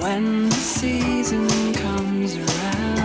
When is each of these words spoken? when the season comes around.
when 0.00 0.48
the 0.48 0.56
season 0.56 1.74
comes 1.74 2.36
around. 2.36 2.99